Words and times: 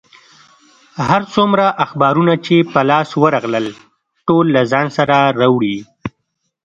هر 1.09 1.21
څومره 1.33 1.65
اخبارونه 1.85 2.33
چې 2.45 2.55
په 2.73 2.79
لاس 2.89 3.09
ورغلل، 3.23 3.67
ټول 4.27 4.45
له 4.55 4.61
ځان 4.71 4.87
سره 4.97 5.15
راوړي. 5.39 5.77